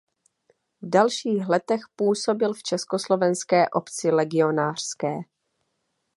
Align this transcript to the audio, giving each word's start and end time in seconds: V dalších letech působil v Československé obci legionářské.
V 0.81 0.89
dalších 0.89 1.47
letech 1.47 1.81
působil 1.95 2.53
v 2.53 2.63
Československé 2.63 3.69
obci 3.69 4.11
legionářské. 4.11 5.17